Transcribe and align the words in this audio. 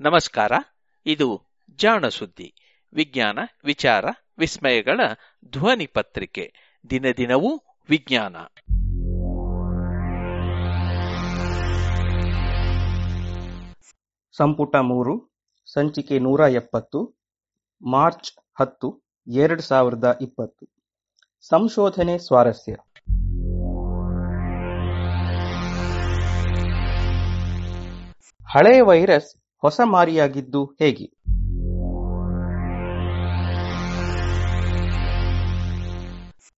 ನಮಸ್ಕಾರ, 0.00 0.52
ಇದು 1.06 1.42
ಜಾಣ 1.76 2.08
ಸುದ್ದಿ. 2.08 2.54
ವಿಜ್ಞಾನ, 2.94 3.38
ವಿಚಾರ, 3.64 4.04
ವಿಸ್ಮಯಗಳ 4.38 5.00
ಧ್ವನಿ 5.50 5.86
ಪತ್ರಿಕೆ. 5.86 6.52
ದಿನ 6.90 7.04
ದಿನವೂ 7.16 7.62
ವಿಜ್ಞಾನ. 7.90 8.36
ಸಂಪುಟ 14.36 14.76
ಮೂರು, 14.76 15.30
ಸಂಚಿಕೆ 15.72 16.18
ನೂರ 16.18 16.40
ಎಪ್ಪತ್ತು, 16.40 17.14
ಮಾರ್ಚ್ 17.82 18.32
ಹತ್ತು, 18.60 19.02
ಎರಡು 19.26 19.62
ಸಾವಿರದ 19.62 20.18
ಇಪ್ಪತ್ತು. 20.20 20.66
ಸಂಶೋಧನೆ 21.48 22.18
ಸ್ವಾರಸ್ಯ. 22.18 22.72
ಹಳೆಯ 28.48 28.82
ವೈರಸ್ 28.82 29.43
ಹೊಸ 29.64 29.80
ಮಾರಿಯಾಗಿದ್ದು 29.84 30.64
ಹೇಗೆ? 30.64 31.04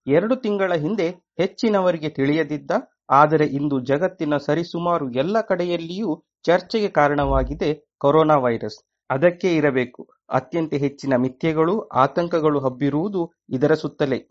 ಎರಡು 0.07 0.37
ತಿಂಗಳ 0.37 0.75
ಹಿಂದೆ 0.75 1.07
ಹೆಚ್ಚಿನವರಿಗೆ 1.11 2.09
ತಿಳಿಯದಿದ್ದ, 2.09 2.71
ಆದರೆ 3.11 3.47
ಇಂದು 3.47 3.81
ಜಗತ್ತಿನ 3.81 4.37
ಸರಿಸುಮಾರು 4.37 5.11
ಎಲ್ಲ 5.11 5.41
ಕಡೆಯಲ್ಲಿಯೂ 5.41 6.25
ಚರ್ಚೆಗೆ 6.45 6.89
ಕಾರಣವಾಗಿದೆ 6.89 7.95
ಕೊರೋನಾ 8.01 8.35
ವೈರಸ್. 8.35 8.85
ಅದಕ್ಕೆ 9.11 9.57
ಇರಬೇಕು. 9.57 10.09
ಅತ್ಯಂತ 10.31 10.75
ಹೆಚ್ಚಿನ 10.75 11.15
ಮಿಥ್ಯೆಗಳು, 11.17 11.89
ಆತಂಕಗಳು 11.89 12.61
ಹಬ್ಬಿರುವುದು 12.61 13.33
ಇದರ 13.51 13.75
ಸುತ್ತಲೇ. 13.75 14.29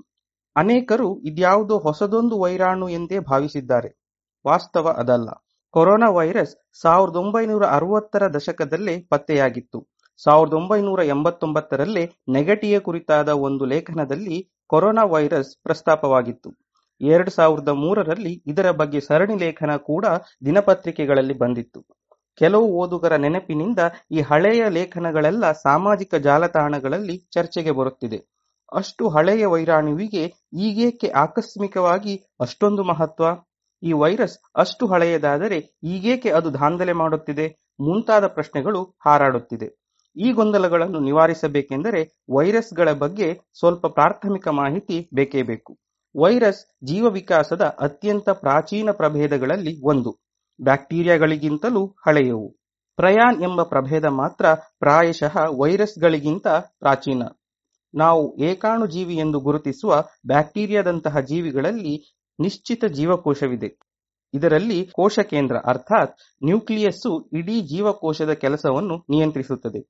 ಅನೇಕರು 0.56 1.20
ಇದ್ಯಾವುದೋ 1.20 1.78
ಹೊಸದೊಂದು 1.78 2.40
ವೈರಾಣು 2.40 2.90
ಎಂದೇ 2.90 3.20
ಭಾವಿಸಿದ್ದಾರೆ. 3.20 3.92
ವಾಸ್ತವ 4.48 4.96
ಅದಲ್ಲ. 4.98 5.45
ಕೊರೋನಾ 5.76 6.10
ವೈರಸ್ 6.10 6.82
ಸಾವಿರದ 6.82 7.16
ಒಂಬೈನೂರ 7.16 7.66
ಅರವತ್ತರ 7.66 8.34
ದಶಕದಲ್ಲಿ 8.34 9.08
ಪತ್ತೆಯಾಗಿತ್ತು. 9.10 9.80
ಸಾವಿರದ 10.24 10.54
ಒಂಬೈನೂರ 10.54 11.04
ಎಂಬತ್ತೊಂಬತ್ತರಲ್ಲಿ 11.04 12.04
ನೆಗಟಿಯ 12.30 12.80
ಕುರಿತಾದ 12.80 13.30
ಒಂದು 13.30 13.66
ಲೇಖನದಲ್ಲಿ 13.66 14.38
ಕೊರೋನಾ 14.68 15.04
ವೈರಸ್ 15.04 15.64
ಪ್ರಸ್ತಾಪವಾಗಿತ್ತು. 15.64 16.50
ಎರಡು 17.02 17.32
ಸಾವಿರದ 17.32 17.70
ಮೂರರಲ್ಲಿ 17.70 18.44
ಇದರ 18.48 18.72
ಬಗ್ಗೆ 18.72 19.00
ಸರಣಿ 19.00 19.38
ಲೇಖನ 19.38 19.76
ಕೂಡ 19.76 20.06
ದಿನಪತ್ರಿಕೆಗಳಲ್ಲಿ 20.46 21.34
ಬಂದಿತ್ತು. 21.34 21.82
ಕೆಲವು 22.36 22.68
ಓದುಗರ 22.78 23.16
ನೆನಪಿನಿಂದ 23.16 23.80
ಈ 24.12 24.22
ಹಳೆಯ 24.22 24.70
ಲೇಖನಗಳೆಲ್ಲ 24.70 25.52
ಸಾಮಾಜಿಕ 25.52 26.16
ಜಾಲತಾಣಗಳಲ್ಲಿ 26.16 27.18
ಚರ್ಚೆಗೆ 27.32 27.72
ಬರುತ್ತಿದೆ. 27.72 28.20
ಅಷ್ಟು 28.74 29.10
ಹಳೆಯ 29.10 29.46
ವೈರಾಣುವಿಗೆ 29.46 30.24
ಈಗೇಕೆ 30.54 31.08
ಆಕಸ್ಮಿಕವಾಗಿ 31.08 32.16
ಅಷ್ಟೊಂದು 32.42 32.84
ಮಹತ್ವ? 32.84 33.26
ಈ 33.86 33.92
ವೈರಸ್ 33.92 34.40
ಅಷ್ಟು 34.56 34.88
ಹಳೆಯದಾದರೆ 34.88 35.58
ಈಗೇಕೆ 35.84 36.30
ಅದು 36.30 36.54
ದಾಂಧಲೆ 36.54 36.94
ಮಾಡುತ್ತಿದೆ? 36.94 37.48
ಮುಂತಾದ 37.80 38.28
ಪ್ರಶ್ನೆಗಳು 38.28 38.98
ಹಾರಾಡುತ್ತಿದೆ. 39.06 39.86
ಈ 40.18 40.32
ಗೊಂದಲಗಳನ್ನು 40.32 41.00
ನಿವಾರಿಸಬೇಕೆಂದರೆ 41.00 42.24
ವೈರಸ್ಗಳ 42.36 42.92
ಬಗ್ಗೆ 42.92 43.40
ಸ್ವಲ್ಪ 43.60 43.88
ಪ್ರಾಥಮಿಕ 43.88 44.48
ಮಾಹಿತಿ 44.48 45.10
ಬೇಕೇ 45.14 45.42
ಬೇಕು. 45.42 45.78
ವೈರಸ್ 46.16 46.66
ಜೀವ 46.84 47.10
ವಿಕಾಸದ 47.10 47.62
ಅತ್ಯಂತ 47.80 48.30
ಪ್ರಾಚೀನ 48.30 48.92
ಪ್ರಭೇದಗಳಲ್ಲಿ 48.92 49.82
ಒಂದು. 49.84 50.26
ಬ್ಯಾಕ್ಟೀರಿಯಾಗಳಿಗಿಂತಲೂ 50.62 51.96
ಹಳೆಯವು. 52.08 52.50
ಪ್ರಯಾನ್ 52.96 53.44
ಎಂಬ 53.44 53.64
ಪ್ರಭೇದ 53.64 54.06
ಮಾತ್ರ 54.06 54.46
ಪ್ರಾಯಶಃ 54.80 55.38
ವೈರಸ್ಗಳಿಗಿಂತ 55.62 56.48
ಪ್ರಾಚೀನ. 56.80 57.24
ನಾವು 57.94 58.38
ಏಕಾಣು 58.40 58.86
ಜೀವಿ 58.86 59.16
ಎಂದು 59.16 59.40
ಗುರುತಿಸುವ 59.40 60.04
ಬ್ಯಾಕ್ಟೀರಿಯಾದಂತಹ 60.28 61.20
ಜೀವಿಗಳಲ್ಲಿ 61.20 62.15
ನಿಶ್ಚಿತ 62.40 62.86
ಜೀವಕೋಶವಿದೆ. 62.86 63.78
ಇದರಲ್ಲಿ 64.34 64.86
ಕೋಶ 64.86 65.20
ಕೇಂದ್ರ 65.20 65.56
ಅರ್ಥಾತ್ 65.66 66.16
ನ್ಯೂಕ್ಲಿಯಸ್ಸು 66.44 67.30
ಇಡೀ 67.34 67.62
ಜೀವಕೋಶದ 67.62 68.34
ಕೆಲಸವನ್ನು 68.34 69.06
ನಿಯಂತ್ರಿಸುತ್ತದೆ. 69.10 69.82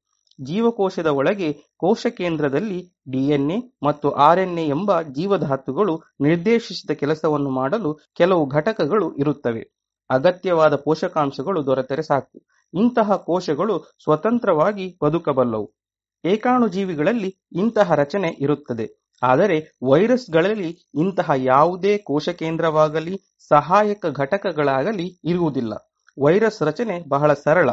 ಜೀವಕೋಶದ 0.41 1.05
ಒಳಗೆ 1.05 1.53
ಕೋಶ 1.77 2.07
ಕೇಂದ್ರದಲ್ಲಿ 2.07 2.93
ಡಿಎನ್ಎ 3.11 3.77
ಮತ್ತು 3.83 4.11
ಆರ್ಎನ್ಎ 4.11 4.67
ಎಂಬ 4.67 5.01
ಜೀವಧಾತುಗಳು 5.01 6.01
ನಿರ್ದೇಶಿಸಿದ 6.21 6.91
ಕೆಲಸವನ್ನು 6.91 7.49
ಮಾಡಲು 7.49 7.93
ಕೆಲವು 8.15 8.45
ಘಟಕಗಳು 8.49 9.15
ಇರುತ್ತವೆ. 9.15 9.63
ಅಗತ್ಯವಾದ 10.09 10.75
ಪೋಷಕಾಂಶಗಳು 10.75 11.65
ದೊರೆತರೆ 11.65 12.01
ಸಾಕು. 12.01 12.45
ಇಂತಹ 12.73 13.15
ಕೋಶಗಳು 13.15 13.95
ಸ್ವತಂತ್ರವಾಗಿ 14.03 14.97
ಬದುಕಬಲ್ಲವು. 15.03 15.73
ಏಕಾಣುಜೀವಿಗಳಲ್ಲಿ 16.25 17.37
ಇಂತಹ 17.51 17.93
ರಚನೆ 17.93 18.35
ಇರುತ್ತದೆ. 18.39 19.04
ಆದರೆ 19.23 19.77
ವೈರಸ್ಗಳಲ್ಲಿ 19.83 20.77
ಇಂತಹ 20.95 21.31
ಯಾವುದೇ 21.35 21.97
ಕೋಶ 21.97 22.29
ಕೇಂದ್ರವಾಗಲಿ 22.29 23.21
ಸಹಾಯಕ 23.49 24.05
ಘಟಕಗಳಾಗಲಿ 24.05 25.19
ಇರುವುದಿಲ್ಲ. 25.23 25.73
ವೈರಸ್ 26.21 26.61
ರಚನೆ 26.61 27.03
ಬಹಳ 27.09 27.33
ಸರಳ. 27.33 27.69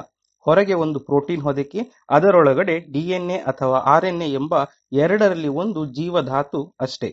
ಹೊರಗೆ 0.47 0.75
ಒಂದು 0.75 1.01
ಪ್ರೋಟೀನ್ 1.01 1.43
ಹೊದಿಕೆ, 1.43 1.79
ಅದರೊಳಗಡೆ 2.11 2.93
ಡಿಎನ್ಎ 2.93 3.37
ಅಥವಾ 3.37 3.79
ಆರ್ಎನ್ಎ 3.79 4.33
ಎಂಬ 4.33 4.55
ಎರಡರಲ್ಲಿ 4.93 5.49
ಒಂದು 5.49 5.87
ಜೀವಧಾತು 5.87 6.75
ಅಷ್ಟೇ. 6.81 7.11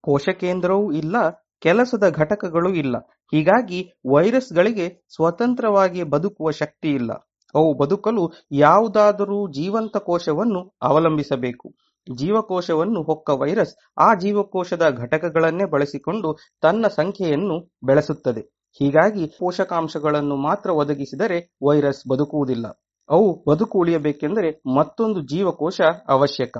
ಕೋಶ 0.00 0.28
ಕೇಂದ್ರವೂ 0.28 0.92
ಇಲ್ಲ, 0.92 1.16
ಕೆಲಸದ 1.60 2.08
ಘಟಕಗಳೂ 2.08 2.72
ಇಲ್ಲ. 2.72 2.96
ಹೀಗಾಗಿ 3.32 3.92
ವೈರಸ್ಗಳಿಗೆ 4.14 5.02
ಸ್ವತಂತ್ರವಾಗಿ 5.08 6.02
ಬದುಕುವ 6.02 6.50
ಶಕ್ತಿ 6.50 6.90
ಇಲ್ಲ. 6.90 7.12
ಅವು 7.54 7.74
ಬದುಕಲು 7.74 8.32
ಯಾವುದಾದರೂ 8.52 9.48
ಜೀವಂತ 9.48 9.96
ಕೋಶವನ್ನು 9.96 10.72
ಅವಲಂಬಿಸಬೇಕು. 10.82 11.74
ಜೀವಕೋಶವನ್ನು 12.10 13.02
ಹೊಕ್ಕ 13.02 13.30
ವೈರಸ್ 13.30 13.74
ಆ 13.98 14.14
ಜೀವಕೋಶದ 14.14 14.82
ಘಟಕಗಳನ್ನೇ 14.98 15.64
ಬಳಸಿಕೊಂಡು 15.64 16.38
ತನ್ನ 16.62 16.86
ಸಂಖ್ಯೆಯನ್ನು 16.86 17.56
ಬೆಳೆಸುತ್ತದೆ. 17.84 18.40
ಹೀಗಾಗಿ 18.80 19.26
ಪೋಷಕಾಂಶಗಳನ್ನು 19.26 20.36
ಮಾತ್ರ 20.36 20.70
ಒದಗಿಸಿದರೆ 20.70 21.38
ವೈರಸ್ 21.62 22.02
ಬದುಕುವುದಿಲ್ಲ. 22.08 22.66
ಅವು 23.10 23.44
ಬದುಕು 23.50 23.78
ಉಳಿಯಬೇಕೆಂದರೆ 23.78 24.62
ಮತ್ತೊಂದು 24.76 25.20
ಜೀವಕೋಶ 25.22 25.80
ಅವಶ್ಯಕ. 26.08 26.58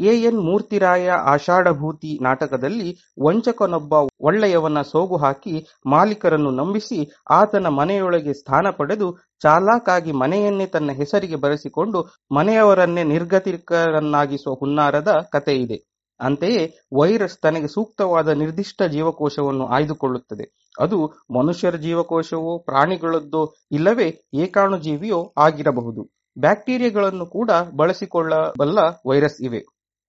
ಎ 0.00 0.12
ಎನ್ 0.20 0.38
ಮೂರ್ತಿರಾಯ 0.38 1.06
ಆಷಾಢಭೂತಿ 1.26 2.10
ನಾಟಕದಲ್ಲಿ 2.22 2.88
ವಂಚಕನೊಬ್ಬ 3.18 3.92
ಒಳ್ಳೆಯವನ 4.20 4.82
ಸೋಗು 4.82 5.16
ಹಾಕಿ 5.16 5.54
ಮಾಲೀಕರನ್ನು 5.86 6.50
ನಂಬಿಸಿ 6.50 6.98
ಆತನ 7.30 7.66
ಮನೆಯೊಳಗೆ 7.78 8.32
ಸ್ಥಾನ 8.32 8.70
ಪಡೆದು 8.70 9.08
ಚಾಲಾಕಾಗಿ 9.42 10.12
ಮನೆಯನ್ನೇ 10.12 10.66
ತನ್ನ 10.66 10.92
ಹೆಸರಿಗೆ 10.92 11.36
ಬರೆಸಿಕೊಂಡು 11.36 12.00
ಮನೆಯವರನ್ನೇ 12.30 13.04
ನಿರ್ಗತಿಕರನ್ನಾಗಿಸುವ 13.04 14.54
ಹುನ್ನಾರದ 14.54 15.12
ಕತೆ 15.32 15.56
ಇದೆ 15.56 15.78
ಅಂತೆಯೇ 16.20 16.62
ವೈರಸ್ 16.98 17.36
ತನಗೆ 17.42 17.68
ಸೂಕ್ತವಾದ 17.68 18.28
ನಿರ್ದಿಷ್ಟ 18.34 18.82
ಜೀವಕೋಶವನ್ನು 18.94 19.66
ಆಯ್ದುಕೊಳ್ಳುತ್ತದೆ. 19.68 20.46
ಅದು 20.80 20.98
ಮನುಷ್ಯರ 21.36 21.76
ಜೀವಕೋಶವೋ, 21.76 22.52
ಪ್ರಾಣಿಗಳದ್ದೋ 22.66 23.42
ಇಲ್ಲವೇ 23.72 24.08
ಏಕಾಣುಜೀವಿಯೋ 24.44 25.20
ಆಗಿರಬಹುದು. 25.38 26.02
ಬ್ಯಾಕ್ಟೀರಿಯಾಗಳನ್ನು 26.36 27.26
ಕೂಡ 27.26 27.50
ಬಳಸಿಕೊಳ್ಳಬಲ್ಲ 27.76 28.78
ವೈರಸ್ 29.06 29.38
ಇವೆ. 29.40 29.60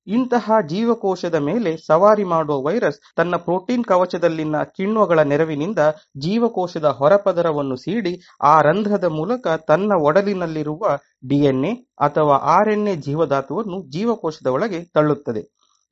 ಇಂತಹ 0.09 0.59
ಜೀವಕೋಶದ 0.67 1.37
ಮೇಲೆ 1.39 1.71
ಸವಾರಿ 1.85 2.23
ಮಾಡುವ 2.23 2.57
ವೈರಸ್ 2.65 2.99
ತನ್ನ 3.15 3.35
ಪ್ರೋಟೀನ್ 3.37 3.85
ಕವಚದಲ್ಲಿನ 3.85 4.63
ಕಿಣ್ವಗಳ 4.77 5.19
ನೆರವಿನಿಂದ 5.23 5.81
ಜೀವಕೋಶದ 6.17 6.87
ಹೊರಪದರವನ್ನು 6.99 7.75
ಸೀಡಿ 7.75 8.13
ಆ 8.43 8.55
ರಂಧ್ರದ 8.61 9.07
ಮೂಲಕ 9.11 9.47
ತನ್ನ 9.67 9.99
ಒಡಲಿನಲ್ಲಿರುವ 10.03 10.83
ಡಿಎನ್ಎ 11.27 11.71
ಅಥವಾ 11.99 12.35
ಆರ್ಎನ್ಎ 12.55 12.95
ಜೀವಧಾತುವನ್ನು 13.07 13.79
ಜೀವಕೋಶದ 13.89 14.47
ಒಳಗೆ 14.47 14.81
ತಳ್ಳುತ್ತದೆ. 14.95 15.43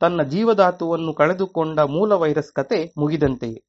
ತನ್ನ 0.01 0.21
ಜೀವಧಾತುವನ್ನು 0.31 1.13
ಕಳೆದುಕೊಂಡ 1.13 1.79
ಮೂಲ 1.89 2.13
ವೈರಸ್ 2.15 2.51
ಕತೆ 2.55 2.79
ಮುಗಿದಂತೆಯೇ. 2.97 3.59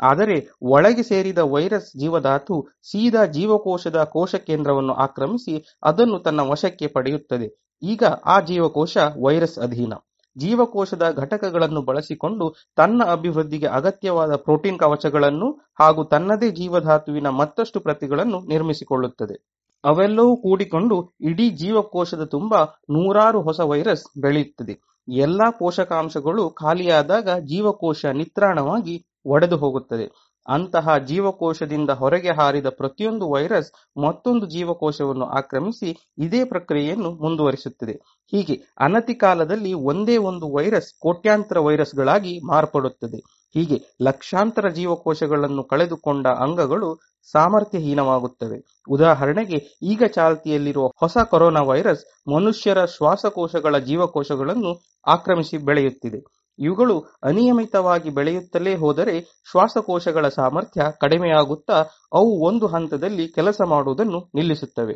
ಆದರೆ 0.00 0.36
ಒಳಗೆ 0.68 1.02
ಸೇರಿದ 1.02 1.40
ವೈರಸ್ 1.46 1.90
ಜೀವಧಾತು 2.00 2.54
ಸೀದಾ 2.82 3.24
ಜೀವಕೋಶದ 3.32 3.98
ಕೋಶ 4.12 4.34
ಕೇಂದ್ರವನ್ನು 4.46 4.94
ಆಕ್ರಮಿಸಿ 5.04 5.54
ಅದನ್ನು 5.82 6.18
ತನ್ನ 6.18 6.40
ವಶಕ್ಕೆ 6.50 6.86
ಪಡೆಯುತ್ತದೆ. 6.86 7.48
ಈಗ 7.84 8.02
ಆ 8.26 8.40
ಜೀವಕೋಶ 8.40 8.96
ವೈರಸ್ 9.24 9.58
ಅಧೀನ. 9.58 9.94
ಜೀವಕೋಶದ 10.36 11.04
ಘಟಕಗಳನ್ನು 11.16 11.82
ಬಳಸಿಕೊಂಡು 11.82 12.46
ತನ್ನ 12.76 13.02
ಅಭಿವೃದ್ಧಿಗೆ 13.10 13.66
ಅಗತ್ಯವಾದ 13.66 14.34
ಪ್ರೋಟೀನ್ 14.36 14.78
ಕವಚಗಳನ್ನು 14.78 15.48
ಹಾಗೂ 15.80 16.04
ತನ್ನದೇ 16.04 16.50
ಜೀವಧಾತುವಿನ 16.50 17.28
ಮತ್ತಷ್ಟು 17.28 17.80
ಪ್ರತಿಗಳನ್ನು 17.80 18.40
ನಿರ್ಮಿಸಿಕೊಳ್ಳುತ್ತದೆ. 18.48 19.36
ಅವೆಲ್ಲವೂ 19.84 20.36
ಕೂಡಿಕೊಂಡು 20.36 20.96
ಇಡೀ 21.20 21.50
ಜೀವಕೋಶದ 21.50 22.24
ತುಂಬ 22.24 22.54
ನೂರಾರು 22.90 23.42
ಹೊಸ 23.42 23.60
ವೈರಸ್ 23.60 24.20
ಬೆಳೆಯುತ್ತದೆ. 24.20 24.74
ಎಲ್ಲಾ 25.08 25.50
ಪೋಷಕಾಂಶಗಳು 25.58 26.50
ಖಾಲಿಯಾದಾಗ 26.50 27.28
ಜೀವಕೋಶ 27.44 28.04
ನಿತ್ರಾಣವಾಗಿ 28.12 28.94
ಒಡೆದು 29.26 29.56
ಹೋಗುತ್ತದೆ. 29.56 30.06
ಅಂತಹ 30.48 30.98
ಜೀವಕೋಶದಿಂದ 30.98 31.90
ಹೊರಗೆ 31.90 32.32
ಹಾರಿದ 32.32 32.66
ಪ್ರತಿಯೊಂದು 32.66 33.30
ವೈರಸ್ 33.30 33.72
ಮತ್ತೊಂದು 33.96 34.46
ಜೀವಕೋಶವನ್ನು 34.46 35.26
ಆಕ್ರಮಿಸಿ 35.26 35.90
ಇದೇ 36.18 36.44
ಪ್ರಕ್ರಿಯೆಯನ್ನು 36.44 37.10
ಮುಂದುವರಿಸುತ್ತದೆ. 37.10 37.94
ಹೀಗೆ 38.32 38.62
ಅನತಿ 38.80 39.14
ಕಾಲದಲ್ಲಿ 39.14 39.72
ಒಂದೇ 39.72 40.16
ಒಂದು 40.16 40.52
ವೈರಸ್ 40.52 40.94
ಕೋಟ್ಯಾಂತರ 40.98 41.58
ವೈರಸ್ಗಳಾಗಿ 41.58 42.40
ಮಾರ್ಪಡುತ್ತದೆ. 42.44 43.18
ಹೀಗೆ 43.54 43.76
ಲಕ್ಷಾಂತರ 44.02 44.68
ಜೀವಕೋಶಗಳನ್ನು 44.68 45.62
ಕಳೆದುಕೊಂಡ 45.64 46.26
ಅಂಗಗಳು 46.26 46.88
ಸಾಮರ್ಥ್ಯಹೀನವಾಗುತ್ತವೆ. 47.34 48.58
ಉದಾಹರಣೆಗೆ, 48.88 49.58
ಈಗ 49.82 50.02
ಚಾಲ್ತಿಯಲ್ಲಿರುವ 50.04 50.86
ಹೊಸ 51.00 51.16
ಕೊರೋನಾ 51.30 51.62
ವೈರಸ್ 51.62 52.04
ಮನುಷ್ಯರ 52.28 52.84
ಶ್ವಾಸಕೋಶಗಳ 52.84 53.78
ಜೀವಕೋಶಗಳನ್ನು 53.78 54.72
ಆಕ್ರಮಿಸಿ 55.06 55.58
ಬೆಳೆಯುತ್ತಿದೆ. 55.58 56.20
ಇವುಗಳು 56.58 57.04
ಅನಿಯಮಿತವಾಗಿ 57.22 58.10
ಬೆಳೆಯುತ್ತಲೇ 58.10 58.74
ಹೋದರೆ 58.74 59.20
ಶ್ವಾಸಕೋಶಗಳ 59.50 60.28
ಸಾಮರ್ಥ್ಯ 60.28 60.86
ಕಡಿಮೆಯಾಗುತ್ತಾ 61.00 61.74
ಅವು 62.12 62.46
ಒಂದು 62.46 62.66
ಹಂತದಲ್ಲಿ 62.66 63.28
ಕೆಲಸ 63.28 63.60
ಮಾಡುವುದನ್ನು 63.66 64.30
ನಿಲ್ಲಿಸುತ್ತವೆ. 64.34 64.94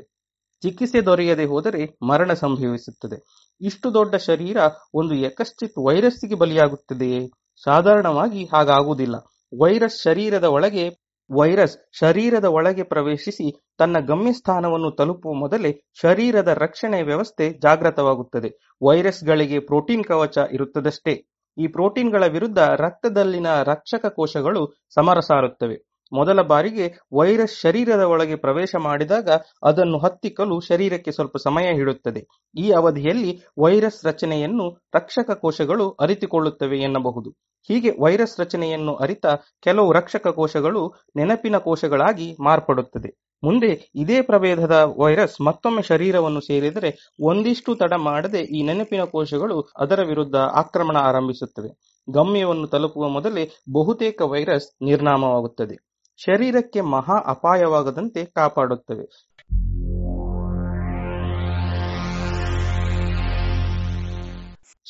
ಚಿಕಿತ್ಸೆ 0.63 1.01
ದೊರೆಯದೆ 1.01 1.45
ಹೋದರೆ 1.45 1.99
ಮರಣ 2.07 2.33
ಸಂಭವಿಸುತ್ತದೆ. 2.33 3.49
ಇಷ್ಟು 3.61 3.95
ದೊಡ್ಡ 3.95 4.15
ಶರೀರ 4.15 4.57
ಒಂದು 4.95 5.15
ಯಕಶ್ಚಿತ್ 5.15 5.87
ವೈರಸ್ಸಿಗೆ 5.87 6.35
ಬಲಿಯಾಗುತ್ತದೆಯೇ? 6.35 7.27
ಸಾಧಾರಣವಾಗಿ 7.65 8.45
ಹಾಗಾಗುವುದಿಲ್ಲ. 8.45 9.15
ವೈರಸ್ 9.63 10.03
ಶರೀರದ 10.03 10.45
ಒಳಗೆ, 10.45 10.89
ವೈರಸ್ 11.31 11.79
ಶರೀರದ 11.99 12.45
ಒಳಗೆ 12.45 12.83
ಪ್ರವೇಶಿಸಿ 12.83 13.61
ತನ್ನ 13.79 13.97
ಗಮ್ಯಸ್ಥಾನವನ್ನು 14.07 14.91
ತಲುಪುವ 14.91 15.33
ಮೊದಲೇ 15.33 15.83
ಶರೀರದ 16.03 16.49
ರಕ್ಷಣೆ 16.49 17.03
ವ್ಯವಸ್ಥೆ 17.03 17.51
ಜಾಗೃತವಾಗುತ್ತದೆ. 17.51 18.77
ವೈರಸ್ಗಳಿಗೆ 18.83 19.59
ಪ್ರೋಟೀನ್ 19.59 20.05
ಕವಚ 20.05 20.39
ಇರುತ್ತದಷ್ಟೇ. 20.53 21.28
ಈ 21.59 21.67
ಪ್ರೋಟೀನ್ಗಳ 21.67 22.25
ವಿರುದ್ಧ 22.27 22.59
ರಕ್ತದಲ್ಲಿನ 22.59 23.63
ರಕ್ಷಕ 23.63 24.07
ಕೋಶಗಳು 24.17 24.63
ಸಮರ 24.95 25.21
ಸಾರುತ್ತವೆ 25.21 25.77
ಮೊದಲ 26.13 26.43
ಬಾರಿಗೆ 26.43 26.85
ವೈರಸ್ 27.13 27.61
ಶರೀರದ 27.61 28.01
ಒಳಗೆ 28.01 28.37
ಪ್ರವೇಶ 28.37 28.75
ಮಾಡಿದಾಗ 28.79 29.29
ಅದನ್ನು 29.65 29.99
ಹತ್ತಿಕ್ಕಲು 29.99 30.61
ಶರೀರಕ್ಕೆ 30.61 31.13
ಸ್ವಲ್ಪ 31.13 31.37
ಸಮಯ 31.37 31.75
ಹಿಡುತ್ತದೆ. 31.75 32.23
ಈ 32.55 32.71
ಅವಧಿಯಲ್ಲಿ 32.71 33.33
ವೈರಸ್ 33.59 34.07
ರಚನೆಯನ್ನು 34.07 34.67
ರಕ್ಷಕ 34.95 35.31
ಕೋಶಗಳು 35.41 35.97
ಅರಿತುಕೊಳ್ಳುತ್ತವೆ 36.01 36.79
ಎನ್ನಬಹುದು. 36.79 37.31
ಹೀಗೆ 37.69 37.91
ವೈರಸ್ 38.01 38.41
ರಚನೆಯನ್ನು 38.41 38.95
ಅರಿತ 38.97 39.27
ಕೆಲವು 39.63 39.93
ರಕ್ಷಕ 39.93 40.27
ಕೋಶಗಳು 40.29 40.83
ನೆನಪಿನ 41.17 41.59
ಕೋಶಗಳಾಗಿ 41.59 42.37
ಮಾರ್ಪಡುತ್ತದೆ. 42.41 43.11
ಮುಂದೆ 43.43 43.91
ಇದೇ 43.95 44.23
ಪ್ರಭೇದದ 44.23 44.95
ವೈರಸ್ 44.99 45.41
ಮತ್ತೊಮ್ಮೆ 45.41 45.83
ಶರೀರವನ್ನು 45.83 46.41
ಸೇರಿದರೆ 46.41 47.09
ಒಂದಿಷ್ಟು 47.21 47.75
ತಡ 47.75 47.93
ಮಾಡದೆ 47.93 48.41
ಈ 48.41 48.63
ನೆನಪಿನ 48.63 49.05
ಕೋಶಗಳು 49.05 49.73
ಅದರ 49.79 50.03
ವಿರುದ್ಧ 50.03 50.37
ಆಕ್ರಮಣ 50.37 50.97
ಆರಂಭಿಸುತ್ತವೆ. 50.97 51.99
ಗಮ್ಯವನ್ನು 52.11 52.67
ತಲುಪುವ 52.67 53.09
ಮೊದಲೇ 53.09 53.51
ಬಹುತೇಕ 53.73 54.23
ವೈರಸ್ 54.23 54.85
ನಿರ್ನಾಮವಾಗುತ್ತದೆ. 54.85 55.77
ಶರೀರಕ್ಕೆ 56.17 56.81
ಮಹಾ 56.81 57.23
ಅಪಾಯವಾಗದಂತೆ 57.27 58.25
ಕಾಪಾಡುತ್ತವೆ. 58.25 59.29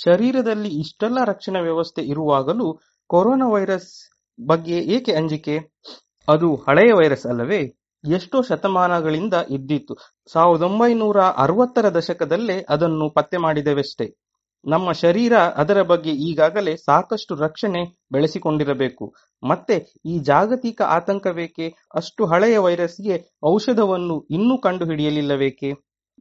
ಶರೀರದಲ್ಲಿ 0.05 0.69
ಇಷ್ಟೆಲ್ಲ 0.69 1.25
ರಕ್ಷಣಾ 1.25 1.61
ವ್ಯವಸ್ಥೆ 1.61 2.03
ಇರುವಾಗಲೂ 2.03 2.79
ಕೊರೋನಾ 3.06 3.49
ವೈರಸ್ 3.49 4.11
ಬಗ್ಗೆ 4.47 4.73
ಏಕೆ 4.73 5.12
ಅಂಜಿಕೆ? 5.12 5.59
ಅದು 6.29 6.55
ಹಳೆಯ 6.55 6.93
ವೈರಸ್ 6.93 7.27
ಅಲ್ಲವೇ? 7.27 7.78
ಎಷ್ಟೋ 8.05 8.43
ಶತಮಾನಗಳಿಂದ 8.43 9.35
ಇದ್ದಿತ್ತು. 9.50 9.97
ಸಾವಿರದ 10.33 10.62
ಒಂಬೈನೂರ 10.62 11.21
ಅರವತ್ತರ 11.21 11.89
ದಶಕದಲ್ಲೇ 11.89 12.67
ಅದನ್ನು 12.69 13.11
ಪತ್ತೆ 13.11 13.37
ಮಾಡಿದೆವಷ್ಟೇ. 13.37 14.15
ನಮ್ಮ 14.67 14.93
ಶರೀರ 14.93 15.37
ಅದರ 15.37 15.83
ಬಗ್ಗೆ 15.83 16.11
ಈಗಾಗಲೇ 16.11 16.77
ಸಾಕಷ್ಟು 16.77 17.35
ರಕ್ಷಣೆ 17.35 18.06
ಬೆಳೆಸಿಕೊಂಡಿರಬೇಕು. 18.12 19.15
ಮತ್ತೆ 19.49 19.95
ಈ 20.06 20.19
ಜಾಗತಿಕ 20.19 20.83
ಆತಂಕವೇಕೆ? 20.83 21.75
ಅಷ್ಟು 21.95 22.27
ಹಳೆಯ 22.27 22.59
ವೈರಸ್ಗೆ 22.59 23.39
ಔಷಧವನ್ನು 23.47 24.27
ಇನ್ನೂ 24.31 24.59
ಕಂಡುಹಿಡಿಯಲಿಲ್ಲವೇಕೆ? 24.59 25.73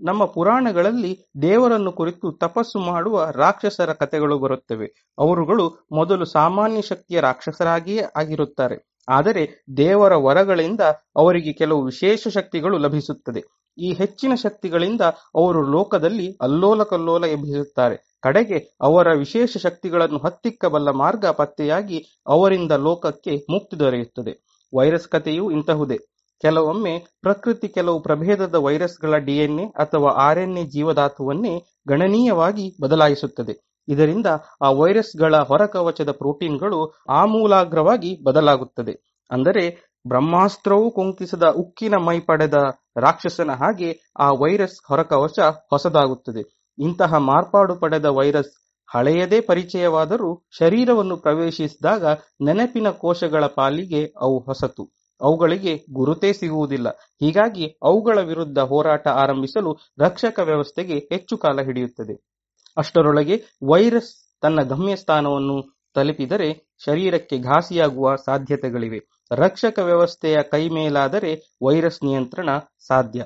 ನಮ್ಮ 0.04 0.26
ಪುರಾಣಗಳಲ್ಲಿ 0.26 1.26
ದೇವರನ್ನು 1.42 1.92
ಕುರಿತು 1.92 2.32
ತಪಸ್ಸು 2.32 2.80
ಮಾಡುವ 2.80 3.30
ರಾಕ್ಷಸರ 3.36 3.94
ಕಥೆಗಳು 3.94 4.40
ಬರುತ್ತವೆ. 4.40 4.88
ಅವರುಗಳು 5.20 5.88
ಮೊದಲು 5.92 6.26
ಸಾಮಾನ್ಯ 6.26 6.82
ಶಕ್ತಿಯ 6.82 7.20
ರಾಕ್ಷಸರಾಗಿಯೇ 7.22 8.02
ಆಗಿರುತ್ತಾರೆ. 8.16 8.97
ಆದರೆ 9.10 9.66
ದೇವರ 9.78 10.16
ವರಗಳಿಂದ 10.16 10.82
ಅವರಿಗೆ 11.16 11.54
ಕೆಲವು 11.54 11.86
ವಿಶೇಷ 11.86 12.28
ಶಕ್ತಿಗಳು 12.28 12.78
ಲಭಿಸುತ್ತದೆ. 12.78 13.42
ಈ 13.78 13.94
ಹೆಚ್ಚಿನ 13.94 14.34
ಶಕ್ತಿಗಳಿಂದ 14.36 15.02
ಅವರು 15.36 15.62
ಲೋಕದಲ್ಲಿ 15.72 16.38
ಅಲ್ಲೋಲ 16.42 16.84
ಕಲ್ಲೋಲ 16.84 17.26
ಎಬ್ಬಿಸುತ್ತಾರೆ. 17.26 18.18
ಕಡೆಗೆ 18.22 18.78
ಅವರ 18.82 19.08
ವಿಶೇಷ 19.18 19.58
ಶಕ್ತಿಗಳನ್ನು 19.58 20.18
ಹತ್ತಿಕ್ಕಬಲ್ಲ 20.18 20.90
ಮಾರ್ಗ 20.90 21.26
ಪತ್ತೆಯಾಗಿ 21.26 22.22
ಅವರಿಂದ 22.28 22.72
ಲೋಕಕ್ಕೆ 22.72 23.36
ಮುಕ್ತಿ 23.50 23.80
ದೊರೆಯುತ್ತದೆ. 23.80 24.34
ವೈರಸ್ 24.74 25.08
ಕಥೆಯೂ 25.08 25.52
ಇಂತಹುದೇ. 25.52 25.98
ಕೆಲವೊಮ್ಮೆ 26.42 27.06
ಪ್ರಕೃತಿ 27.22 27.68
ಕೆಲವು 27.68 28.00
ಪ್ರಭೇದದ 28.00 28.56
ವೈರಸ್ಗಳ 28.56 29.18
ಡಿಎನ್ಎ 29.18 29.66
ಅಥವಾ 29.66 30.12
ಆರ್ಎನ್ಎ 30.12 30.64
ಜೀವಧಾತುವನ್ನೇ 30.64 31.54
ಗಣನೀಯವಾಗಿ 31.88 32.76
ಬದಲಾಯಿಸುತ್ತದೆ. 32.82 33.77
ಇದರಿಂದ 33.88 34.26
ಆ 34.62 34.70
ವೈರಸ್ಗಳ 34.72 35.36
ಹೊರಕವಚದ 35.38 36.12
ಪ್ರೋಟೀನ್ಗಳು 36.12 36.80
ಆಮೂಲಾಗ್ರವಾಗಿ 37.10 38.24
ಬದಲಾಗುತ್ತದೆ. 38.24 39.24
ಅಂದರೆ 39.32 39.64
ಬ್ರಹ್ಮಾಸ್ತ್ರವೂ 40.08 40.92
ಕುಂಕಿಸದ 40.92 41.44
ಉಕ್ಕಿನ 41.44 41.96
ಮೈ 41.96 42.20
ಪಡೆದ 42.20 42.54
ರಾಕ್ಷಸನ 42.98 43.52
ಹಾಗೆ 43.52 44.14
ಆ 44.20 44.32
ವೈರಸ್ 44.32 44.78
ಹೊರಕವಚ 44.88 45.40
ಹೊಸದಾಗುತ್ತದೆ. 45.40 46.44
ಇಂತಹ 46.80 47.16
ಮಾರ್ಪಾಡು 47.16 47.76
ಪಡೆದ 47.76 48.06
ವೈರಸ್ 48.06 48.54
ಹಳೆಯದೇ 48.96 49.42
ಪರಿಚಯವಾದರೂ 49.42 50.48
ಶರೀರವನ್ನು 50.60 51.18
ಪ್ರವೇಶಿಸಿದಾಗ 51.18 52.06
ನೆನಪಿನ 52.42 52.90
ಕೋಶಗಳ 52.90 53.46
ಪಾಲಿಗೆ 53.46 54.14
ಅವು 54.22 54.40
ಹೊಸತು. 54.40 54.84
ಅವುಗಳಿಗೆ 55.22 55.86
ಗುರುತೇ 55.94 56.34
ಸಿಗುವುದಿಲ್ಲ. 56.34 56.90
ಹೀಗಾಗಿ 56.90 57.66
ಅವುಗಳ 57.84 58.20
ವಿರುದ್ಧ 58.22 58.60
ಹೋರಾಟ 58.60 59.08
ಆರಂಭಿಸಲು 59.08 59.78
ರಕ್ಷಕ 60.00 60.40
ವ್ಯವಸ್ಥೆಗೆ 60.40 60.98
ಹೆಚ್ಚು 60.98 61.38
ಕಾಲ 61.38 61.62
ಹಿಡಿಯುತ್ತದೆ. 61.62 62.37
ಅಷ್ಟರೊಳಗೆ 62.78 63.44
ವೈರಸ್ 63.68 64.12
ತನ್ನ 64.42 64.62
ಗಮ್ಯಸ್ಥಾನವನ್ನು 64.62 65.78
ತಲುಪಿದರೆ 65.96 66.50
ಶರೀರಕ್ಕೆ 66.86 67.38
ಘಾಸಿಯಾಗುವ 67.40 68.16
ಸಾಧ್ಯತೆಗಳಿವೆ. 68.16 69.00
ರಕ್ಷಕ 69.32 69.80
ವ್ಯವಸ್ಥೆಯ 69.80 70.38
ಕೈಮೇಲಾದರೆ 70.52 71.32
ವೈರಸ್ 71.64 72.04
ನಿಯಂತ್ರಣ 72.04 72.50
ಸಾಧ್ಯ. 72.88 73.26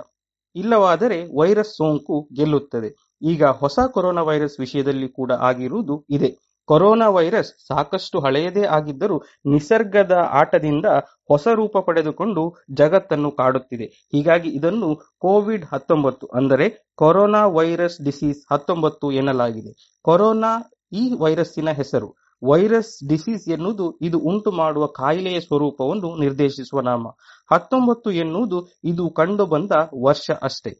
ಇಲ್ಲವಾದರೆ 0.55 1.39
ವೈರಸ್ 1.39 1.69
ಸೋಂಕು 1.69 2.29
ಗೆಲ್ಲುತ್ತದೆ. 2.35 2.89
ಈಗ 3.21 3.45
ಹೊಸ 3.45 3.79
ಕೊರೋನಾ 3.91 4.21
ವೈರಸ್ 4.21 4.59
ವಿಷಯದಲ್ಲಿ 4.59 5.09
ಕೂಡ 5.09 5.31
ಆಗಿರುವುದು 5.31 6.05
ಇದೆ. 6.09 6.50
ಕೊರೋನಾ 6.67 7.09
ವೈರಸ್ 7.09 7.67
ಸಾಕಷ್ಟು 7.67 8.19
ಹಳೆಯದೇ 8.19 8.63
ಆಗಿದ್ದರೂ 8.63 9.17
ನಿಸರ್ಗದ 9.45 10.11
ಆಟದಿಂದ 10.31 10.85
ಹೊಸ 11.29 11.47
ರೂಪ 11.53 11.77
ಪಡೆದುಕೊಂಡು 11.77 12.57
ಜಗತ್ತನ್ನು 12.73 13.31
ಕಾಡುತ್ತಿದೆ. 13.31 13.85
ಹೀಗಾಗಿ 13.85 14.49
ಇದನ್ನು 14.49 14.95
ಕೋವಿಡ್ 15.19 15.65
ಹತ್ತೊಂಬತ್ತು 15.65 16.27
ಅಂದರೆ 16.27 16.69
ಕೊರೋನಾ 16.95 17.45
ವೈರಸ್ 17.47 18.05
ಡಿಸೀಸ್ 18.05 18.53
ಹತ್ತೊಂಬತ್ತು 18.53 19.11
ಎನ್ನಲಾಗಿದೆ. 19.11 19.71
ಕೊರೋನಾ 20.05 20.51
ಈ 20.93 21.13
ವೈರಸ್ಸಿನ 21.19 21.69
ಹೆಸರು. 21.71 22.09
ವೈರಸ್ 22.43 23.07
ಡಿಸೀಸ್ 23.09 23.49
ಎನ್ನುವುದು 23.49 23.99
ಇದು 24.01 24.19
ಉಂಟು 24.19 24.51
ಮಾಡುವ 24.51 24.87
ಕಾಯಿಲೆಯ 24.87 25.39
ಸ್ವರೂಪವನ್ನು 25.39 26.15
ನಿರ್ದೇಶಿಸುವ 26.15 26.81
ನಾಮ. 26.81 27.03
ಹತ್ತೊಂಬತ್ತು 27.51 28.11
ಎನ್ನುವುದು 28.11 28.67
ಇದು 28.83 29.09
ಕಂಡು 29.09 29.45
ಬಂದ 29.45 29.71
ವರ್ಷ 30.03 30.31
ಅಷ್ಟೇ. 30.41 30.71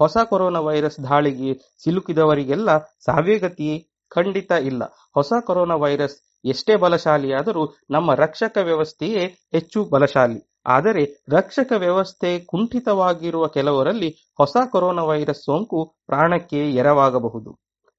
ಹೊಸ 0.00 0.16
ಕೊರೋನಾ 0.30 0.60
ವೈರಸ್ 0.60 0.98
ದಾಳಿಗೆ 1.04 1.50
ಸಿಲುಕಿದವರಿಗೆಲ್ಲ 1.84 2.70
ಸಾವೇಗತಿಯೇ 2.78 3.89
ಖಂಡಿತ 4.10 4.52
ಇಲ್ಲ. 4.62 4.82
ಹೊಸ 5.14 5.32
ಕೊರೋನಾ 5.46 5.74
ವೈರಸ್ 5.74 6.16
ಎಷ್ಟೇ 6.44 6.76
ಬಲಶಾಲಿಯಾದರೂ 6.76 7.64
ನಮ್ಮ 7.90 8.14
ರಕ್ಷಕ 8.14 8.58
ವ್ಯವಸ್ಥೆಯೇ 8.62 9.24
ಹೆಚ್ಚು 9.52 9.84
ಬಲಶಾಲಿ. 9.84 10.40
ಆದರೆ 10.66 11.02
ರಕ್ಷಕ 11.32 11.72
ವ್ಯವಸ್ಥೆ 11.76 12.38
ಕುಂಠಿತವಾಗಿರುವ 12.44 13.46
ಕೆಲವರಲ್ಲಿ 13.46 14.10
ಹೊಸ 14.38 14.56
ಕೊರೋನಾ 14.70 15.02
ವೈರಸ್ 15.02 15.44
ಸೋಂಕು 15.44 15.94
ಪ್ರಾಣಕ್ಕೆ 16.06 16.70
ಎರವಾಗಬಹುದು. 16.74 17.50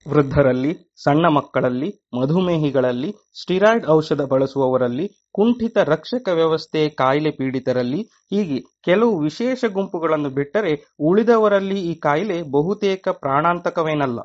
ವೃದ್ಧರಲ್ಲಿ, 0.08 0.94
ಸಣ್ಣ 1.04 1.26
ಮಕ್ಕಳಲ್ಲಿ, 1.28 1.90
ಮಧುಮೇಹಿಗಳಲ್ಲಿ, 2.20 3.10
ಸ್ಟಿರಾಯ್ಡ್ 3.42 3.88
ಔಷಧ 3.90 4.22
ಬಳಸುವವರಲ್ಲಿ, 4.22 5.06
ಕುಂಠಿತ 5.32 5.78
ರಕ್ಷಕ 5.78 6.30
ವ್ಯವಸ್ಥೆ 6.34 6.90
ಕಾಯಿಲೆ 6.90 7.32
ಪೀಡಿತರಲ್ಲಿ, 7.32 8.02
ಹೀಗೆ 8.32 8.58
ಕೆಲವು 8.84 9.20
ವಿಶೇಷ 9.20 9.66
ಗುಂಪುಗಳನ್ನು 9.66 10.30
ಬಿಟ್ಟರೆ 10.30 10.74
ಉಳಿದವರಲ್ಲಿ 11.00 11.82
ಈ 11.82 11.94
ಕಾಯಿಲೆ 12.00 12.42
ಬಹುತೇಕ 12.52 13.08
ಪ್ರಾಣಾಂತಕವೇನಲ್ಲ. 13.20 14.20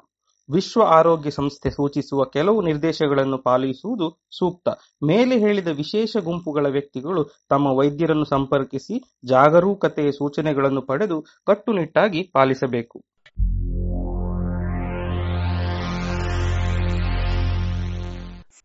ವಿಶ್ವ 0.50 0.82
ಆರೋಗ್ಯ 0.82 1.30
ಸಂಸ್ಥೆ 1.30 1.70
ಸೂಚಿಸುವ 1.70 2.24
ಕೆಲವು 2.24 2.62
ನಿರ್ದೇಶಗಳನ್ನು 2.62 3.38
ಪಾಲಿಸುವುದು 3.38 4.26
ಸೂಕ್ತ. 4.38 4.68
ಮೇಲೆ 5.04 5.38
ಹೇಳಿದ 5.38 5.66
ವಿಶೇಷ 5.66 6.16
ಗುಂಪುಗಳ 6.24 6.66
ವ್ಯಕ್ತಿಗಳು 6.68 7.24
ತಮ್ಮ 7.50 7.66
ವೈದ್ಯರನ್ನು 7.66 8.24
ಸಂಪರ್ಕಿಸಿ 8.24 9.18
ಜಾಗರೂಕತೆಯ 9.24 10.12
ಸೂಚನೆಗಳನ್ನು 10.12 10.82
ಪಡೆದು 10.82 11.24
ಕಟ್ಟುನಿಟ್ಟಾಗಿ 11.46 12.22
ಪಾಲಿಸಬೇಕು. 12.22 13.02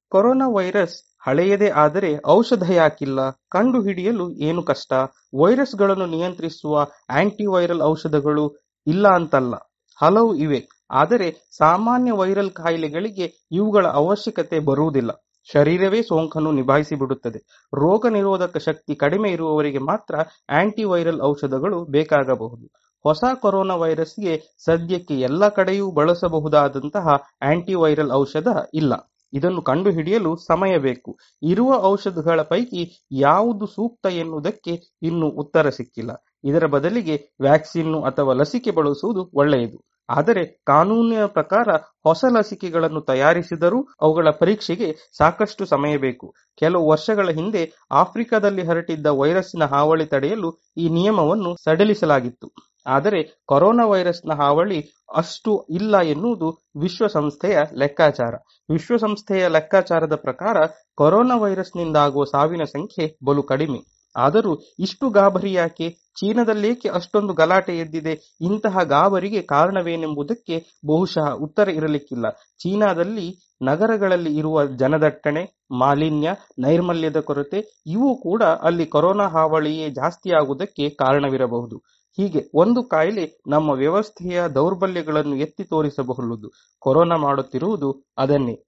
ಕೊರೋನಾ 0.09 0.47
ವೈರಸ್ 0.47 1.03
ಹಳೆಯದೇ 1.27 1.69
ಆದರೆ 1.69 2.19
ಔಷಧ 2.27 2.71
ಯಾಕಿಲ್ಲ? 2.71 3.29
ಕಂಡುಹಿಡಿಯಲು 3.29 4.31
ಏನು 4.31 4.63
ಕಷ್ಟ? 4.63 4.93
ವೈರಸ್ಗಳನ್ನು 5.39 6.05
ನಿಯಂತ್ರಿಸುವ 6.05 6.87
ಆಂಟಿವೈರಲ್ 7.09 7.81
ಔಷಧಗಳು 7.81 8.45
ಇಲ್ಲ 8.87 9.07
ಅಂತಲ್ಲ. 9.07 9.55
ಹಲವು 10.01 10.35
ಇವೆ. 10.35 10.80
ಆದರೆ 10.91 11.47
ಸಾಮಾನ್ಯ 11.57 12.11
ವೈರಲ್ 12.11 12.51
ಕಾಯಿಲೆಗಳಿಗೆ 12.51 13.47
ಇವುಗಳ 13.51 13.87
ಅವಶ್ಯಕತೆ 13.87 14.59
ಬರುವುದಿಲ್ಲ. 14.59 15.11
ಶರೀರವೇ 15.53 16.01
ಸೋಂಕನ್ನು 16.01 16.51
ನಿಭಾಯಿಸಿ 16.51 16.95
ಬಿಡುತ್ತದೆ 16.95 17.39
ರೋಗ 17.73 18.07
ನಿರೋಧಕ 18.07 18.57
ಶಕ್ತಿ 18.57 18.95
ಕಡಿಮೆ 18.95 19.31
ಇರುವವರಿಗೆ 19.31 19.77
ಮಾತ್ರ 19.77 20.15
ಆಂಟಿವೈರಲ್ 20.49 21.21
ಔಷಧಗಳು 21.21 21.85
ಬೇಕಾಗಬಹುದು. 21.85 22.65
ಹೊಸ 23.03 23.23
ಕೊರೋನಾ 23.41 23.75
ವೈರಸ್ಗೆ 23.75 24.55
ಸದ್ಯಕ್ಕೆ 24.65 25.19
ಎಲ್ಲ 25.19 25.49
ಕಡೆಯೂ 25.49 25.91
ಬಳಸಬಹುದಾದಂತಹ 25.91 27.07
ಆಂಟಿವೈರಲ್ 27.41 28.11
ಔಷಧ 28.11 28.47
ಇಲ್ಲ. 28.73 29.11
ಇದನ್ನು 29.33 29.61
ಕಂಡುಹಿಡಿಯಲು 29.61 30.35
ಸಮಯ 30.35 30.77
ಬೇಕು. 30.77 31.17
ಇರುವ 31.43 31.73
ಔಷಧಗಳ 31.83 32.41
ಪೈಕಿ 32.41 33.07
ಯಾವುದು 33.11 33.65
ಸೂಕ್ತ 33.65 34.05
ಎನ್ನುವುದಕ್ಕೆ 34.05 34.97
ಇನ್ನೂ 35.01 35.27
ಉತ್ತರ 35.27 35.69
ಸಿಕ್ಕಿಲ್ಲ. 35.69 36.11
ಇದರ 36.43 36.65
ಬದಲಿಗೆ 36.65 37.37
ವ್ಯಾಕ್ಸಿನ್ನು 37.41 38.01
ಅಥವಾ 38.01 38.33
ಲಸಿಕೆ 38.33 38.71
ಬಳಸುವುದು 38.71 39.29
ಒಳ್ಳೆಯದು. 39.33 39.90
ಆದರೆ 40.11 40.43
ಕಾನೂನಿನ 40.67 41.25
ಪ್ರಕಾರ 41.25 41.69
ಹೊಸ 42.03 42.25
ಲಸಿಕೆಗಳನ್ನು 42.29 43.01
ತಯಾರಿಸಿದರೂ 43.01 43.79
ಅವುಗಳ 44.01 44.29
ಪರೀಕ್ಷೆಗೆ 44.39 44.89
ಸಾಕಷ್ಟು 45.17 45.65
ಸಮಯ 45.65 45.97
ಬೇಕು. 45.97 46.27
ಕೆಲವು 46.57 46.85
ವರ್ಷಗಳ 46.89 47.29
ಹಿಂದೆ 47.29 47.63
ಆಫ್ರಿಕಾದಲ್ಲಿ 47.91 48.63
ಹರಟಿದ್ದ 48.67 49.07
ವೈರಸ್ನ 49.21 49.65
ಹಾವಳಿ 49.65 50.05
ತಡೆಯಲು 50.05 50.51
ಈ 50.77 50.87
ನಿಯಮವನ್ನು 50.89 51.53
ಸಡಿಲಿಸಲಾಗಿತ್ತು. 51.65 52.49
ಆದರೆ 52.87 53.19
ಕೊರೋನಾ 53.47 53.85
ವೈರಸ್ನ 53.85 54.33
ಹಾವಳಿ 54.33 54.79
ಅಷ್ಟು 55.15 55.51
ಇಲ್ಲ 55.69 55.95
ಎನ್ನುವುದು 56.13 56.47
ವಿಶ್ವಸಂಸ್ಥೆಯ 56.81 57.57
ಲೆಕ್ಕಾಚಾರ. 57.73 58.33
ವಿಶ್ವಸಂಸ್ಥೆಯ 58.69 59.43
ಲೆಕ್ಕಾಚಾರದ 59.47 60.15
ಪ್ರಕಾರ 60.15 60.57
ಕೊರೋನಾ 60.95 61.35
ವೈರಸ್ನಿಂದಾಗುವ 61.35 62.25
ಸಾವಿನ 62.25 62.63
ಸಂಖ್ಯೆ 62.75 63.07
ಬಲು 63.25 63.43
ಕಡಿಮೆ. 63.43 63.79
ಆದರೂ 64.15 64.59
ಇಷ್ಟು 64.79 65.09
ಗಾಬರಿ 65.09 65.53
ಯಾಕೆ? 65.53 65.89
ಚೀನಾದಲ್ಲೇಕೆ 65.89 66.89
ಅಷ್ಟೊಂದು 66.89 67.33
ಗಲಾಟೆ 67.33 67.77
ಎದ್ದಿದೆ? 67.77 68.37
ಇಂತಹ 68.41 68.83
ಗಾಬರಿಗೆ 68.83 69.41
ಕಾರಣವೇನೆಂಬುದಕ್ಕೆ 69.41 70.79
ಬಹುಶಃ 70.87 71.31
ಉತ್ತರ 71.31 71.69
ಇರಲಿಕ್ಕಿಲ್ಲ. 71.69 72.29
ಚೀನಾದಲ್ಲಿ 72.29 73.57
ನಗರಗಳಲ್ಲಿ 73.61 74.37
ಇರುವ 74.37 74.65
ಜನದಟ್ಟಣೆ, 74.65 75.63
ಮಾಲಿನ್ಯ, 75.71 76.33
ನೈರ್ಮಲ್ಯದ 76.59 77.19
ಕೊರತೆ, 77.19 77.83
ಇವು 77.87 78.21
ಕೂಡ 78.21 78.43
ಅಲ್ಲಿ 78.43 78.85
ಕೊರೋನಾ 78.85 79.27
ಹಾವಳಿಯೇ 79.27 79.89
ಜಾಸ್ತಿಯಾಗುವುದಕ್ಕೆ 79.89 80.89
ಕಾರಣವಿರಬಹುದು. 80.89 81.77
ಹೀಗೆ 82.17 82.51
ಒಂದು 82.55 82.83
ಕಾಯಿಲೆ 82.83 83.41
ನಮ್ಮ 83.47 83.69
ವ್ಯವಸ್ಥೆಯ 83.71 84.47
ದೌರ್ಬಲ್ಯಗಳನ್ನು 84.55 85.35
ಎತ್ತಿ 85.35 85.63
ತೋರಿಸಬಹುದು 85.63 86.51
ಕೊರೋನಾ 86.79 87.15
ಮಾಡುತ್ತಿರುವುದು 87.15 88.11
ಅದನ್ನೇ. 88.17 88.63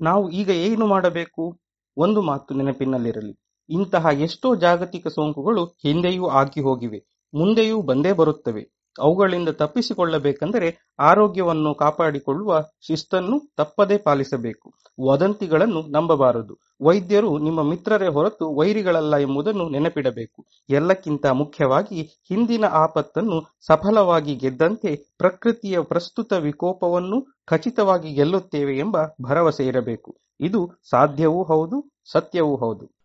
ನಾವು 0.00 0.30
ಈಗ 0.30 0.50
ಏನು 0.50 0.86
ಮಾಡಬೇಕು? 0.86 1.60
ಒಂದು 1.96 2.22
ಮಾತು 2.22 2.54
ನೆನಪಿನಲ್ಲಿರಲಿ. 2.54 3.45
ಇಂತಹ 3.68 4.06
ಎಷ್ಟೋ 4.20 4.54
ಜಾಗತಿಕ 4.54 5.06
ಸೋಂಕುಗಳು 5.06 5.64
ಹಿಂದೆಯೂ 5.64 6.26
ಆಗಿ 6.26 6.60
ಹೋಗಿವೆ, 6.60 6.98
ಮುಂದೆಯೂ 7.34 7.82
ಬಂದೇ 7.82 8.12
ಬರುತ್ತವೆ. 8.12 8.76
ಅವುಗಳಿಂದ 8.98 9.48
ತಪ್ಪಿಸಿಕೊಳ್ಳಬೇಕೆಂದರೆ 9.48 10.94
ಆರೋಗ್ಯವನ್ನು 10.98 11.74
ಕಾಪಾಡಿಕೊಳ್ಳುವ 11.74 12.62
ಶಿಸ್ತನ್ನು 12.86 13.54
ತಪ್ಪದೇ 13.56 13.96
ಪಾಲಿಸಬೇಕು. 13.98 14.74
ವದಂತಿಗಳನ್ನು 15.04 15.82
ನಂಬಬಾರದು. 15.90 16.58
ವೈದ್ಯರು 16.80 17.38
ನಿಮ್ಮ 17.38 17.62
ಮಿತ್ರರೇ 17.62 18.06
ಹೊರತು 18.06 18.54
ವೈರಿಗಳಲ್ಲ 18.54 19.16
ಎಂಬುದನ್ನು 19.16 19.68
ನೆನಪಿಡಬೇಕು. 19.68 20.46
ಎಲ್ಲಕ್ಕಿಂತ 20.70 21.26
ಮುಖ್ಯವಾಗಿ 21.26 22.02
ಹಿಂದಿನ 22.02 22.64
ಆಪತ್ತನ್ನು 22.64 23.56
ಸಫಲವಾಗಿ 23.66 24.34
ಗೆದ್ದಂತೆ 24.34 24.96
ಪ್ರಕೃತಿಯ 25.18 25.80
ಪ್ರಸ್ತುತ 25.80 26.32
ವಿಕೋಪವನ್ನು 26.32 27.44
ಖಚಿತವಾಗಿ 27.46 28.14
ಗೆಲ್ಲುತ್ತೇವೆ 28.14 28.78
ಎಂಬ 28.78 28.96
ಭರವಸೆ 29.22 29.66
ಇರಬೇಕು. 29.66 30.16
ಇದು 30.40 30.82
ಸಾಧ್ಯವೂ 30.90 31.42
ಹೌದು, 31.44 31.92
ಸತ್ಯವೂ 32.12 32.56
ಹೌದು. 32.56 32.95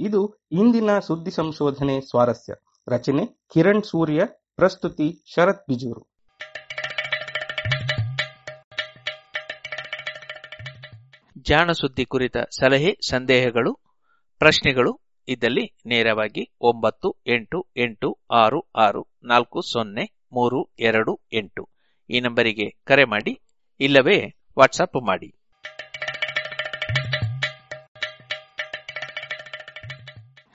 ಇದು 0.00 0.46
ಇಂದಿನ 0.52 0.98
ಸುದ್ದಿ 0.98 1.30
ಸಂಶೋಧನೆ 1.30 2.00
ಸ್ವಾರಸ್ಯ. 2.00 2.52
ರಚನೆ 2.88 3.26
ಕಿರಣ್ 3.26 3.82
ಸೂರ್ಯ, 3.82 4.20
ಪ್ರಸ್ತುತಿ 4.56 5.24
ಶರತ್ 5.34 5.64
ಬಿಜೂರು. 5.68 6.18
ಜಾಣ 11.38 11.72
ಸುದ್ದಿ 11.72 12.04
ಕುರಿತ 12.04 12.36
ಸಲಹೆ, 12.36 12.92
ಸಂದೇಹಗಳು, 13.10 13.74
ಪ್ರಶ್ನೆಗಳು 14.38 15.00
ಇದ್ದಲ್ಲಿ 15.28 15.76
ನೇರವಾಗಿ 15.86 16.56
ಒಂಬತ್ತು, 16.60 17.22
ಎಂಟು 17.26 17.68
ಎಂಟು, 17.76 18.18
ಆರು 18.30 18.70
ಆರು, 18.76 19.06
ನಾಲ್ಕು, 19.22 19.62
ಸೊನ್ನೆ, 19.62 20.26
ಮೂರು, 20.32 20.74
ಎರಡು, 20.78 21.20
ಎಂಟು. 21.32 21.68
ಈ 22.10 22.20
ನಂಬರಿಗೆ 22.20 22.70
ಕರೆ 22.84 23.04
ಮಾಡಿ, 23.04 23.40
ಇಲ್ಲವೇ 23.80 24.34
ವಾಟ್ಸಪ್ 24.58 25.06
ಮಾಡಿ. 25.06 25.37